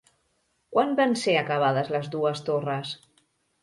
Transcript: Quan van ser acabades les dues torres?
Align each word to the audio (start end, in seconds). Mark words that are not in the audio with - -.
Quan 0.75 0.95
van 1.01 1.15
ser 1.25 1.37
acabades 1.43 1.95
les 1.99 2.13
dues 2.19 2.45
torres? 2.53 3.01